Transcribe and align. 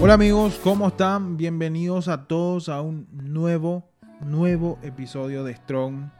Hola 0.00 0.14
amigos, 0.14 0.60
¿cómo 0.62 0.88
están? 0.88 1.36
Bienvenidos 1.36 2.08
a 2.08 2.26
todos 2.26 2.68
a 2.68 2.82
un 2.82 3.06
nuevo, 3.12 3.88
nuevo 4.20 4.76
episodio 4.82 5.44
de 5.44 5.54
Strong. 5.54 6.10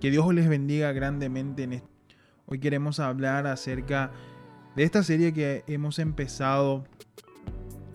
Que 0.00 0.10
Dios 0.10 0.34
les 0.34 0.48
bendiga 0.48 0.92
grandemente 0.92 1.62
en. 1.62 1.82
Hoy 2.44 2.58
queremos 2.58 2.98
hablar 2.98 3.46
acerca 3.46 4.10
de 4.74 4.82
esta 4.82 5.04
serie 5.04 5.32
que 5.32 5.62
hemos 5.68 6.00
empezado 6.00 6.84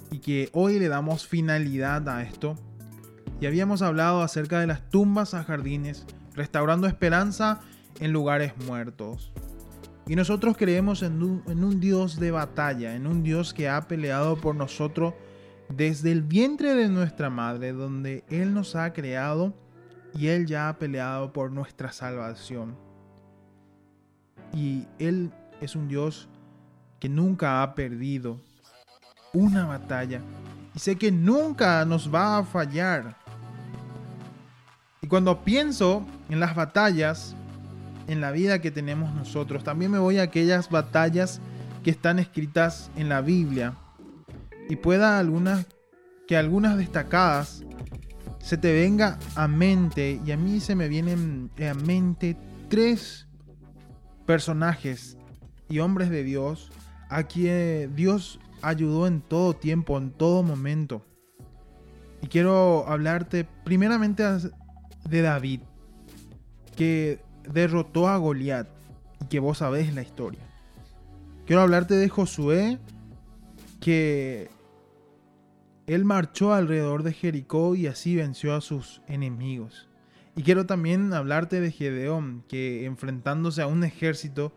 y 0.09 0.19
que 0.19 0.49
hoy 0.53 0.79
le 0.79 0.87
damos 0.87 1.27
finalidad 1.27 2.07
a 2.07 2.23
esto. 2.23 2.55
Y 3.41 3.47
habíamos 3.47 3.81
hablado 3.81 4.21
acerca 4.21 4.61
de 4.61 4.67
las 4.67 4.89
tumbas 4.89 5.33
a 5.33 5.43
jardines, 5.43 6.05
restaurando 6.33 6.87
esperanza 6.87 7.59
en 7.99 8.13
lugares 8.13 8.53
muertos. 8.65 9.33
Y 10.11 10.15
nosotros 10.17 10.57
creemos 10.57 11.03
en 11.03 11.23
un, 11.23 11.41
en 11.47 11.63
un, 11.63 11.79
Dios 11.79 12.19
de 12.19 12.31
batalla, 12.31 12.95
en 12.95 13.07
un 13.07 13.23
Dios 13.23 13.53
que 13.53 13.69
ha 13.69 13.87
peleado 13.87 14.35
por 14.35 14.55
nosotros 14.55 15.13
desde 15.69 16.11
el 16.11 16.21
vientre 16.21 16.75
de 16.75 16.89
nuestra 16.89 17.29
madre, 17.29 17.71
donde 17.71 18.25
Él 18.27 18.53
nos 18.53 18.75
ha 18.75 18.91
creado 18.91 19.53
y 20.13 20.27
Él 20.27 20.47
ya 20.47 20.67
ha 20.67 20.77
peleado 20.77 21.31
por 21.31 21.49
nuestra 21.49 21.93
salvación. 21.93 22.75
Y 24.53 24.85
Él 24.99 25.31
es 25.61 25.77
un 25.77 25.87
Dios 25.87 26.27
que 26.99 27.07
nunca 27.07 27.63
ha 27.63 27.73
perdido 27.73 28.37
una 29.31 29.65
batalla. 29.65 30.19
Y 30.75 30.79
sé 30.79 30.97
que 30.97 31.13
nunca 31.13 31.85
nos 31.85 32.13
va 32.13 32.39
a 32.39 32.43
fallar. 32.43 33.15
Y 35.01 35.07
cuando 35.07 35.41
pienso 35.45 36.05
en 36.27 36.41
las 36.41 36.53
batallas, 36.53 37.33
en 38.11 38.21
la 38.21 38.31
vida 38.31 38.59
que 38.59 38.71
tenemos 38.71 39.13
nosotros, 39.13 39.63
también 39.63 39.91
me 39.91 39.99
voy 39.99 40.19
a 40.19 40.23
aquellas 40.23 40.69
batallas 40.69 41.39
que 41.83 41.91
están 41.91 42.19
escritas 42.19 42.91
en 42.95 43.09
la 43.09 43.21
Biblia. 43.21 43.77
Y 44.69 44.75
pueda 44.75 45.17
algunas, 45.17 45.65
que 46.27 46.37
algunas 46.37 46.77
destacadas 46.77 47.63
se 48.39 48.57
te 48.57 48.73
venga 48.73 49.17
a 49.35 49.47
mente, 49.47 50.19
y 50.25 50.31
a 50.31 50.37
mí 50.37 50.59
se 50.59 50.75
me 50.75 50.87
vienen 50.87 51.51
a 51.57 51.73
mente 51.73 52.35
tres 52.69 53.27
personajes 54.25 55.17
y 55.69 55.79
hombres 55.79 56.09
de 56.09 56.23
Dios 56.23 56.71
a 57.09 57.23
quien 57.23 57.95
Dios 57.95 58.39
ayudó 58.61 59.07
en 59.07 59.21
todo 59.21 59.53
tiempo, 59.53 59.97
en 59.97 60.11
todo 60.11 60.43
momento. 60.43 61.05
Y 62.21 62.27
quiero 62.27 62.85
hablarte 62.87 63.47
primeramente 63.63 64.23
de 65.09 65.21
David, 65.21 65.61
que 66.75 67.19
derrotó 67.49 68.07
a 68.07 68.17
Goliat 68.17 68.67
y 69.21 69.25
que 69.25 69.39
vos 69.39 69.59
sabés 69.59 69.93
la 69.93 70.01
historia. 70.01 70.41
Quiero 71.45 71.61
hablarte 71.61 71.95
de 71.95 72.09
Josué, 72.09 72.79
que 73.79 74.49
él 75.87 76.05
marchó 76.05 76.53
alrededor 76.53 77.03
de 77.03 77.13
Jericó 77.13 77.75
y 77.75 77.87
así 77.87 78.15
venció 78.15 78.55
a 78.55 78.61
sus 78.61 79.01
enemigos. 79.07 79.89
Y 80.35 80.43
quiero 80.43 80.65
también 80.65 81.13
hablarte 81.13 81.59
de 81.59 81.71
Gedeón, 81.71 82.43
que 82.47 82.85
enfrentándose 82.85 83.61
a 83.61 83.67
un 83.67 83.83
ejército, 83.83 84.53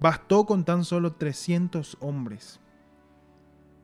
bastó 0.00 0.44
con 0.44 0.64
tan 0.64 0.84
solo 0.84 1.14
300 1.14 1.96
hombres. 2.00 2.60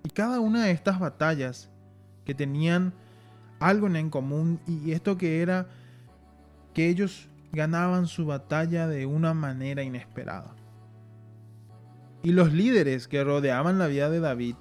Y 0.02 0.10
cada 0.10 0.40
una 0.40 0.64
de 0.64 0.72
estas 0.72 1.00
batallas 1.00 1.70
que 2.26 2.34
tenían 2.34 2.92
algo 3.58 3.86
en 3.86 4.10
común, 4.10 4.60
y 4.66 4.92
esto 4.92 5.16
que 5.16 5.40
era 5.40 5.68
que 6.74 6.88
ellos 6.88 7.28
ganaban 7.54 8.06
su 8.06 8.26
batalla 8.26 8.86
de 8.86 9.06
una 9.06 9.32
manera 9.32 9.82
inesperada. 9.82 10.54
Y 12.22 12.32
los 12.32 12.52
líderes 12.52 13.08
que 13.08 13.22
rodeaban 13.22 13.78
la 13.78 13.86
vida 13.86 14.10
de 14.10 14.20
David, 14.20 14.56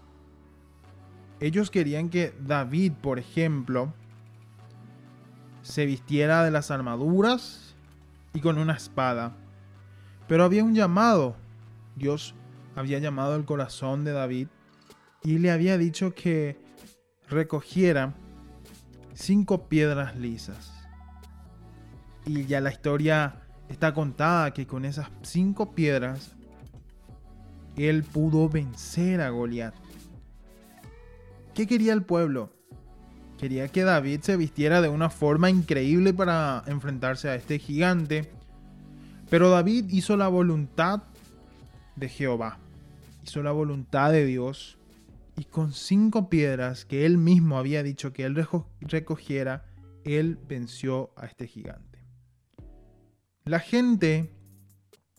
ellos 1.39 1.71
querían 1.71 2.09
que 2.09 2.33
David, 2.39 2.93
por 3.01 3.19
ejemplo, 3.19 3.93
se 5.61 5.85
vistiera 5.85 6.43
de 6.43 6.51
las 6.51 6.71
armaduras 6.71 7.75
y 8.33 8.41
con 8.41 8.57
una 8.57 8.73
espada. 8.73 9.35
Pero 10.27 10.43
había 10.43 10.63
un 10.63 10.75
llamado. 10.75 11.35
Dios 11.95 12.35
había 12.75 12.99
llamado 12.99 13.35
el 13.35 13.45
corazón 13.45 14.03
de 14.03 14.11
David 14.11 14.47
y 15.23 15.39
le 15.39 15.51
había 15.51 15.77
dicho 15.77 16.13
que 16.13 16.57
recogiera 17.29 18.13
cinco 19.13 19.67
piedras 19.69 20.15
lisas. 20.15 20.82
Y 22.25 22.45
ya 22.45 22.61
la 22.61 22.71
historia 22.71 23.35
está 23.69 23.93
contada 23.93 24.53
que 24.53 24.65
con 24.65 24.85
esas 24.85 25.09
cinco 25.23 25.73
piedras 25.73 26.35
él 27.75 28.03
pudo 28.03 28.49
vencer 28.49 29.21
a 29.21 29.29
Goliat. 29.29 29.73
¿Qué 31.53 31.67
quería 31.67 31.93
el 31.93 32.03
pueblo? 32.03 32.51
Quería 33.37 33.67
que 33.67 33.83
David 33.83 34.21
se 34.21 34.37
vistiera 34.37 34.81
de 34.81 34.89
una 34.89 35.09
forma 35.09 35.49
increíble 35.49 36.13
para 36.13 36.63
enfrentarse 36.67 37.29
a 37.29 37.35
este 37.35 37.59
gigante. 37.59 38.31
Pero 39.29 39.49
David 39.49 39.85
hizo 39.89 40.15
la 40.15 40.27
voluntad 40.27 41.03
de 41.95 42.09
Jehová. 42.09 42.59
Hizo 43.23 43.43
la 43.43 43.51
voluntad 43.51 44.11
de 44.11 44.25
Dios. 44.25 44.77
Y 45.35 45.45
con 45.45 45.73
cinco 45.73 46.29
piedras 46.29 46.85
que 46.85 47.05
él 47.05 47.17
mismo 47.17 47.57
había 47.57 47.83
dicho 47.83 48.13
que 48.13 48.23
él 48.23 48.47
recogiera, 48.81 49.65
él 50.03 50.39
venció 50.47 51.11
a 51.15 51.25
este 51.25 51.47
gigante. 51.47 51.92
La 53.45 53.59
gente, 53.59 54.31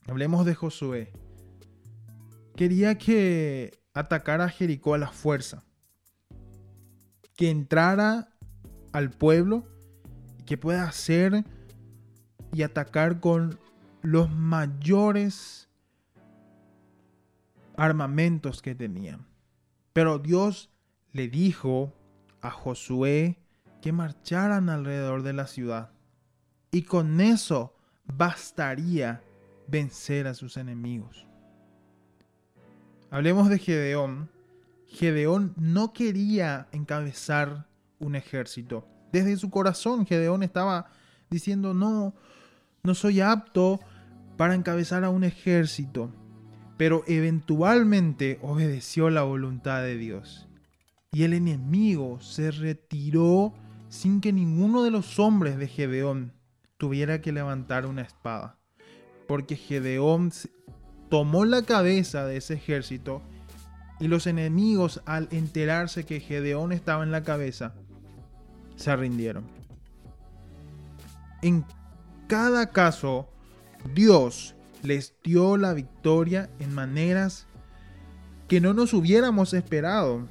hablemos 0.08 0.46
de 0.46 0.54
Josué, 0.54 1.12
quería 2.56 2.96
que 2.96 3.78
atacara 3.92 4.44
a 4.44 4.48
Jericó 4.48 4.94
a 4.94 4.98
la 4.98 5.10
fuerza, 5.10 5.62
que 7.36 7.50
entrara 7.50 8.30
al 8.92 9.10
pueblo, 9.10 9.66
que 10.46 10.56
pueda 10.56 10.84
hacer 10.84 11.44
y 12.54 12.62
atacar 12.62 13.20
con 13.20 13.58
los 14.00 14.30
mayores 14.30 15.68
armamentos 17.76 18.62
que 18.62 18.74
tenían. 18.74 19.26
Pero 19.92 20.18
Dios 20.18 20.70
le 21.12 21.28
dijo 21.28 21.92
a 22.40 22.50
Josué 22.50 23.38
que 23.82 23.92
marcharan 23.92 24.70
alrededor 24.70 25.22
de 25.22 25.34
la 25.34 25.46
ciudad. 25.46 25.90
Y 26.70 26.84
con 26.84 27.20
eso 27.20 27.73
bastaría 28.06 29.22
vencer 29.66 30.26
a 30.26 30.34
sus 30.34 30.56
enemigos. 30.56 31.26
Hablemos 33.10 33.48
de 33.48 33.58
Gedeón. 33.58 34.30
Gedeón 34.86 35.54
no 35.56 35.92
quería 35.92 36.68
encabezar 36.72 37.66
un 37.98 38.16
ejército. 38.16 38.86
Desde 39.12 39.36
su 39.36 39.50
corazón 39.50 40.06
Gedeón 40.06 40.42
estaba 40.42 40.90
diciendo, 41.30 41.74
no, 41.74 42.14
no 42.82 42.94
soy 42.94 43.20
apto 43.20 43.80
para 44.36 44.54
encabezar 44.54 45.04
a 45.04 45.10
un 45.10 45.24
ejército. 45.24 46.10
Pero 46.76 47.04
eventualmente 47.06 48.38
obedeció 48.42 49.10
la 49.10 49.22
voluntad 49.22 49.82
de 49.82 49.96
Dios. 49.96 50.48
Y 51.12 51.22
el 51.22 51.32
enemigo 51.32 52.20
se 52.20 52.50
retiró 52.50 53.54
sin 53.88 54.20
que 54.20 54.32
ninguno 54.32 54.82
de 54.82 54.90
los 54.90 55.20
hombres 55.20 55.56
de 55.56 55.68
Gedeón 55.68 56.32
tuviera 56.84 57.22
que 57.22 57.32
levantar 57.32 57.86
una 57.86 58.02
espada. 58.02 58.58
Porque 59.26 59.56
Gedeón 59.56 60.30
tomó 61.08 61.46
la 61.46 61.62
cabeza 61.62 62.26
de 62.26 62.36
ese 62.36 62.52
ejército 62.52 63.22
y 64.00 64.08
los 64.08 64.26
enemigos 64.26 65.00
al 65.06 65.28
enterarse 65.30 66.04
que 66.04 66.20
Gedeón 66.20 66.72
estaba 66.72 67.02
en 67.02 67.10
la 67.10 67.22
cabeza, 67.22 67.72
se 68.76 68.94
rindieron. 68.94 69.46
En 71.40 71.64
cada 72.26 72.68
caso, 72.68 73.30
Dios 73.94 74.54
les 74.82 75.14
dio 75.24 75.56
la 75.56 75.72
victoria 75.72 76.50
en 76.58 76.74
maneras 76.74 77.46
que 78.46 78.60
no 78.60 78.74
nos 78.74 78.92
hubiéramos 78.92 79.54
esperado. 79.54 80.28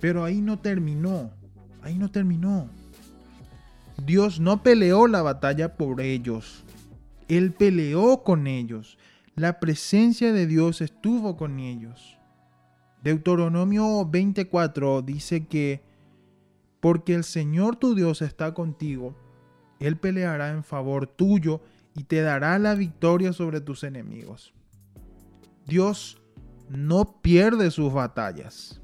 Pero 0.00 0.22
ahí 0.22 0.40
no 0.40 0.60
terminó. 0.60 1.32
Ahí 1.82 1.98
no 1.98 2.08
terminó. 2.08 2.70
Dios 4.04 4.40
no 4.40 4.62
peleó 4.62 5.06
la 5.06 5.22
batalla 5.22 5.76
por 5.76 6.00
ellos. 6.00 6.64
Él 7.28 7.52
peleó 7.52 8.22
con 8.22 8.46
ellos. 8.46 8.98
La 9.34 9.58
presencia 9.60 10.32
de 10.32 10.46
Dios 10.46 10.80
estuvo 10.80 11.36
con 11.36 11.58
ellos. 11.58 12.18
Deuteronomio 13.02 14.04
24 14.06 15.02
dice 15.02 15.46
que 15.46 15.82
porque 16.80 17.14
el 17.14 17.24
Señor 17.24 17.76
tu 17.76 17.94
Dios 17.94 18.22
está 18.22 18.54
contigo, 18.54 19.16
Él 19.80 19.96
peleará 19.96 20.50
en 20.50 20.62
favor 20.62 21.06
tuyo 21.06 21.60
y 21.94 22.04
te 22.04 22.20
dará 22.20 22.58
la 22.58 22.74
victoria 22.74 23.32
sobre 23.32 23.60
tus 23.60 23.82
enemigos. 23.82 24.54
Dios 25.66 26.18
no 26.68 27.20
pierde 27.22 27.70
sus 27.70 27.92
batallas. 27.92 28.80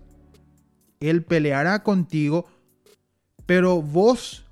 Él 1.01 1.23
peleará 1.23 1.83
contigo, 1.83 2.47
pero 3.47 3.83
vos 3.83 4.47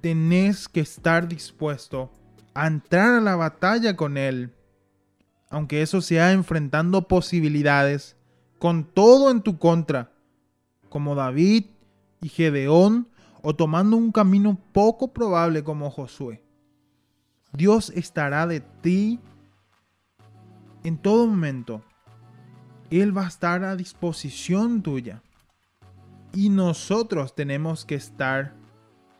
tenés 0.00 0.68
que 0.68 0.80
estar 0.80 1.28
dispuesto 1.28 2.10
a 2.54 2.66
entrar 2.66 3.14
a 3.14 3.20
la 3.20 3.36
batalla 3.36 3.96
con 3.96 4.16
Él, 4.16 4.54
aunque 5.50 5.82
eso 5.82 6.00
sea 6.00 6.32
enfrentando 6.32 7.08
posibilidades, 7.08 8.16
con 8.58 8.84
todo 8.84 9.30
en 9.30 9.42
tu 9.42 9.58
contra, 9.58 10.12
como 10.88 11.14
David 11.14 11.66
y 12.22 12.28
Gedeón, 12.28 13.08
o 13.42 13.54
tomando 13.54 13.96
un 13.96 14.10
camino 14.10 14.58
poco 14.72 15.12
probable 15.12 15.62
como 15.62 15.90
Josué. 15.90 16.42
Dios 17.52 17.90
estará 17.94 18.46
de 18.46 18.60
ti 18.60 19.20
en 20.82 20.98
todo 20.98 21.26
momento. 21.26 21.82
Él 22.90 23.16
va 23.16 23.24
a 23.24 23.28
estar 23.28 23.64
a 23.64 23.76
disposición 23.76 24.82
tuya. 24.82 25.22
Y 26.32 26.48
nosotros 26.48 27.34
tenemos 27.34 27.84
que 27.84 27.94
estar 27.94 28.54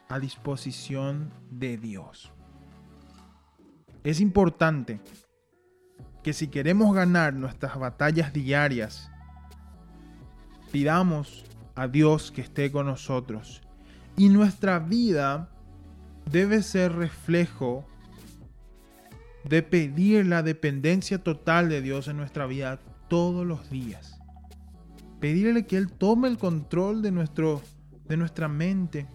a 0.09 0.19
disposición 0.19 1.33
de 1.51 1.77
Dios. 1.77 2.33
Es 4.05 4.21
importante 4.21 5.01
que 6.23 6.33
si 6.33 6.49
queremos 6.49 6.95
ganar 6.95 7.35
nuestras 7.35 7.79
batallas 7.79 8.33
diarias, 8.33 9.11
pidamos 10.71 11.45
a 11.75 11.89
Dios 11.89 12.31
que 12.31 12.41
esté 12.41 12.71
con 12.73 12.87
nosotros. 12.87 13.63
Y 14.17 14.29
nuestra 14.29 14.79
vida 14.79 15.51
debe 16.31 16.63
ser 16.63 16.93
reflejo 16.95 17.85
de 19.45 19.63
pedir 19.63 20.27
la 20.27 20.43
dependencia 20.43 21.23
total 21.23 21.69
de 21.69 21.83
Dios 21.83 22.09
en 22.09 22.17
nuestra 22.17 22.47
vida 22.47 22.81
todos 23.09 23.47
los 23.47 23.71
días. 23.71 24.21
Pedirle 25.21 25.67
que 25.67 25.77
Él 25.77 25.93
tome 25.93 26.29
el 26.29 26.39
control 26.39 27.03
de, 27.03 27.13
nuestro, 27.13 27.63
de 28.09 28.17
nuestra 28.17 28.49
mente 28.49 29.07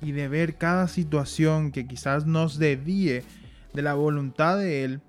y 0.00 0.12
de 0.12 0.28
ver 0.28 0.56
cada 0.56 0.88
situación 0.88 1.72
que 1.72 1.86
quizás 1.86 2.26
nos 2.26 2.58
desvíe 2.58 3.24
de 3.74 3.82
la 3.82 3.94
voluntad 3.94 4.58
de 4.58 4.84
Él, 4.84 5.02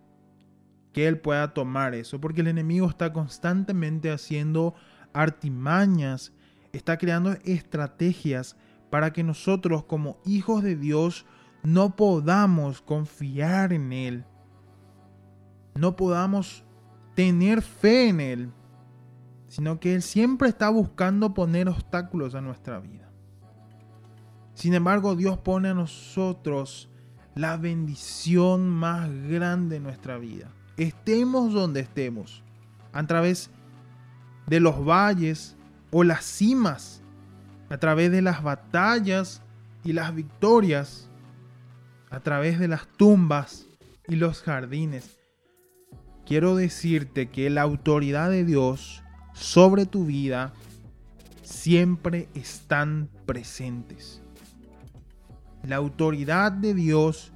que 0.94 1.07
Él 1.07 1.19
pueda 1.19 1.53
tomar 1.53 1.94
eso, 1.94 2.19
porque 2.19 2.41
el 2.41 2.47
enemigo 2.47 2.88
está 2.88 3.13
constantemente 3.13 4.12
haciendo 4.12 4.74
artimañas, 5.13 6.33
está 6.74 6.97
creando 6.97 7.33
estrategias 7.44 8.56
para 8.89 9.13
que 9.13 9.24
nosotros 9.24 9.83
como 9.83 10.19
hijos 10.25 10.63
de 10.63 10.75
Dios 10.75 11.25
no 11.63 11.95
podamos 11.95 12.81
confiar 12.81 13.74
en 13.74 13.94
Él, 13.94 14.25
no 15.75 15.95
podamos 15.95 16.65
tener 17.15 17.62
fe 17.62 18.09
en 18.09 18.19
Él, 18.19 18.51
sino 19.47 19.80
que 19.80 19.95
Él 19.95 20.01
siempre 20.01 20.50
está 20.50 20.69
buscando 20.69 21.33
poner 21.33 21.69
obstáculos 21.69 22.36
a 22.36 22.41
nuestra 22.41 22.80
vida. 22.80 23.09
Sin 24.60 24.74
embargo, 24.74 25.16
Dios 25.16 25.38
pone 25.38 25.70
a 25.70 25.74
nosotros 25.74 26.90
la 27.34 27.56
bendición 27.56 28.68
más 28.68 29.10
grande 29.30 29.78
en 29.78 29.84
nuestra 29.84 30.18
vida. 30.18 30.52
Estemos 30.76 31.54
donde 31.54 31.80
estemos, 31.80 32.44
a 32.92 33.08
través 33.08 33.52
de 34.48 34.60
los 34.60 34.86
valles 34.86 35.56
o 35.92 36.04
las 36.04 36.26
cimas, 36.26 37.02
a 37.70 37.78
través 37.78 38.12
de 38.12 38.22
las 38.22 38.44
batallas 38.44 39.42
y 39.86 39.94
las 39.94 40.14
victorias, 40.14 41.10
a 42.10 42.20
través 42.20 42.60
de 42.60 42.68
las 42.68 42.86
tumbas 42.98 43.66
y 44.10 44.18
los 44.18 44.42
jardines. 44.42 45.22
Quiero 46.26 46.58
decirte 46.58 47.30
que 47.30 47.50
la 47.50 47.62
autoridad 47.62 48.30
de 48.30 48.44
Dios 48.44 49.04
sobre 49.32 49.86
tu 49.86 50.04
vida 50.04 50.52
siempre 51.44 52.28
están 52.34 53.08
presentes. 53.26 54.22
La 55.64 55.76
autoridad 55.76 56.52
de 56.52 56.74
Dios 56.74 57.34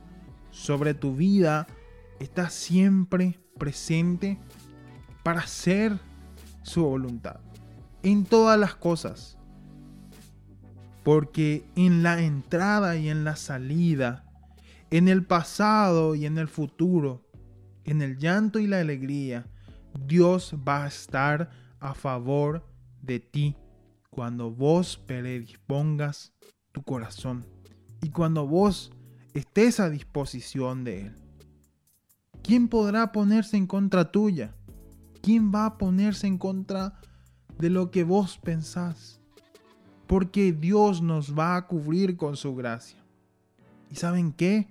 sobre 0.52 0.94
tu 0.94 1.16
vida 1.16 1.68
está 2.20 2.50
siempre 2.50 3.40
presente 3.58 4.40
para 5.24 5.42
hacer 5.42 6.00
su 6.62 6.84
voluntad 6.84 7.40
en 8.04 8.26
todas 8.26 8.60
las 8.60 8.76
cosas. 8.76 9.38
Porque 11.04 11.66
en 11.76 12.04
la 12.04 12.22
entrada 12.22 12.96
y 12.96 13.10
en 13.10 13.24
la 13.24 13.36
salida, 13.36 14.26
en 14.90 15.08
el 15.08 15.26
pasado 15.26 16.16
y 16.16 16.26
en 16.26 16.38
el 16.38 16.48
futuro, 16.48 17.28
en 17.84 18.02
el 18.02 18.18
llanto 18.18 18.60
y 18.60 18.68
la 18.68 18.80
alegría, 18.80 19.46
Dios 20.06 20.56
va 20.68 20.86
a 20.86 20.88
estar 20.88 21.50
a 21.80 21.94
favor 21.94 22.66
de 23.02 23.20
ti 23.20 23.58
cuando 24.10 24.52
vos 24.52 24.98
predispongas 24.98 26.34
tu 26.72 26.84
corazón 26.84 27.46
y 28.04 28.10
cuando 28.10 28.46
vos 28.46 28.92
estés 29.34 29.80
a 29.80 29.90
disposición 29.90 30.84
de 30.84 31.04
Él. 31.04 31.16
¿Quién 32.44 32.68
podrá 32.68 33.14
ponerse 33.14 33.56
en 33.56 33.66
contra 33.66 34.12
tuya? 34.12 34.54
¿Quién 35.22 35.54
va 35.56 35.66
a 35.66 35.78
ponerse 35.78 36.28
en 36.28 36.38
contra 36.38 37.00
de 37.58 37.70
lo 37.70 37.92
que 37.92 38.04
vos 38.04 38.38
pensás? 38.38 39.22
Porque 40.06 40.52
Dios 40.52 41.02
nos 41.02 41.38
va 41.38 41.56
a 41.56 41.66
cubrir 41.66 42.18
con 42.18 42.36
su 42.36 42.54
gracia. 42.54 43.02
¿Y 43.90 43.96
saben 43.96 44.34
qué? 44.34 44.68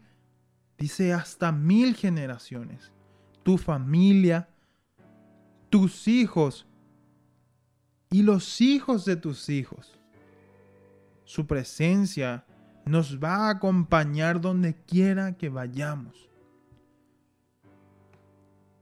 Dice 0.77 1.15
hasta 1.15 1.53
mil 1.53 1.97
generaciones. 1.97 2.93
Tu 3.43 3.57
familia, 3.57 4.51
tus 5.71 6.07
hijos 6.07 6.67
y 8.11 8.23
los 8.23 8.61
hijos 8.61 9.07
de 9.07 9.17
tus 9.17 9.49
hijos. 9.49 9.99
Su 11.25 11.47
presencia 11.47 12.45
nos 12.85 13.23
va 13.23 13.47
a 13.47 13.51
acompañar 13.51 14.41
donde 14.41 14.75
quiera 14.75 15.33
que 15.33 15.49
vayamos. 15.49 16.29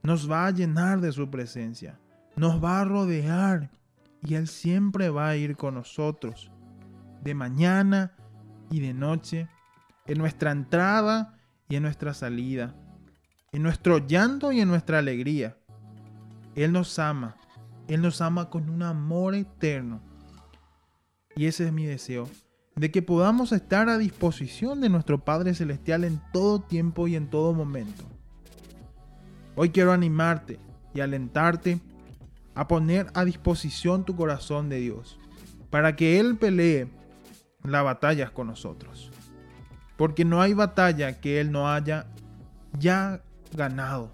Nos 0.03 0.31
va 0.31 0.47
a 0.47 0.51
llenar 0.51 1.01
de 1.01 1.13
su 1.13 1.31
presencia, 1.31 1.99
nos 2.37 2.63
va 2.63 2.81
a 2.81 2.85
rodear 2.85 3.71
y 4.23 4.35
Él 4.35 4.49
siempre 4.49 5.11
va 5.11 5.29
a 5.29 5.37
ir 5.37 5.57
con 5.57 5.75
nosotros, 5.75 6.51
de 7.23 7.35
mañana 7.35 8.13
y 8.71 8.81
de 8.81 8.95
noche, 8.95 9.49
en 10.07 10.19
nuestra 10.19 10.53
entrada 10.53 11.39
y 11.69 11.77
en 11.77 11.83
nuestra 11.83 12.15
salida, 12.15 12.75
en 13.53 13.63
nuestro 13.63 13.99
llanto 13.99 14.53
y 14.53 14.61
en 14.61 14.69
nuestra 14.69 14.99
alegría. 14.99 15.59
Él 16.55 16.73
nos 16.73 16.99
ama, 16.99 17.37
Él 17.89 18.01
nos 18.01 18.21
ama 18.23 18.49
con 18.49 18.71
un 18.71 18.83
amor 18.83 19.35
eterno. 19.35 20.01
Y 21.37 21.47
ese 21.47 21.67
es 21.67 21.73
mi 21.73 21.85
deseo, 21.85 22.29
de 22.77 22.91
que 22.91 23.03
podamos 23.03 23.53
estar 23.53 23.89
a 23.89 23.99
disposición 23.99 24.81
de 24.81 24.89
nuestro 24.89 25.25
Padre 25.25 25.55
Celestial 25.55 26.05
en 26.05 26.21
todo 26.33 26.61
tiempo 26.61 27.09
y 27.09 27.17
en 27.17 27.29
todo 27.29 27.53
momento. 27.53 28.05
Hoy 29.57 29.71
quiero 29.71 29.93
animarte 29.93 30.59
y 30.95 31.01
alentarte 31.01 31.81
a 32.55 32.69
poner 32.69 33.09
a 33.15 33.25
disposición 33.25 34.05
tu 34.05 34.17
corazón 34.17 34.69
de 34.69 34.81
Dios, 34.81 35.19
para 35.71 35.97
que 35.97 36.19
Él 36.21 36.37
pelee 36.37 36.89
las 37.65 37.85
batallas 37.85 38.31
con 38.31 38.47
nosotros. 38.47 39.11
Porque 39.97 40.25
no 40.25 40.41
hay 40.41 40.55
batalla 40.55 41.21
que 41.21 41.41
Él 41.41 41.53
no 41.53 41.71
haya 41.71 42.07
ya 42.79 43.23
ganado. 43.55 44.13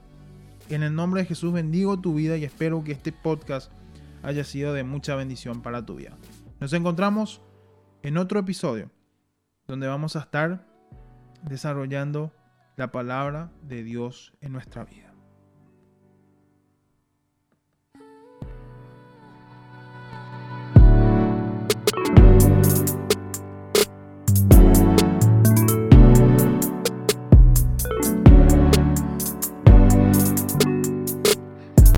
En 0.69 0.83
el 0.83 0.95
nombre 0.95 1.23
de 1.23 1.29
Jesús 1.29 1.53
bendigo 1.53 2.01
tu 2.01 2.15
vida 2.15 2.37
y 2.37 2.45
espero 2.45 2.83
que 2.83 2.93
este 2.93 3.13
podcast 3.13 3.71
haya 4.23 4.43
sido 4.43 4.73
de 4.73 4.83
mucha 4.83 5.15
bendición 5.15 5.63
para 5.63 5.87
tu 5.87 5.97
vida. 5.97 6.17
Nos 6.59 6.73
encontramos 6.73 7.41
en 8.07 8.19
otro 8.19 8.39
episodio 8.39 8.93
donde 9.67 9.89
vamos 9.89 10.15
a 10.15 10.21
estar 10.21 10.65
desarrollando 11.43 12.33
la 12.77 12.93
palabra 12.93 13.51
de 13.63 13.83
Dios 13.83 14.33
en 14.41 14.53
nuestra 14.53 14.85
vida. 14.85 15.06